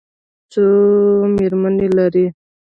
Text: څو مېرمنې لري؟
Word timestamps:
څو 0.51 0.63
مېرمنې 1.35 1.87
لري؟ 1.97 2.25